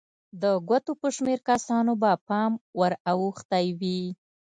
[0.41, 4.01] د ګوتو په شمېر کسانو به پام ور اوښتی وي.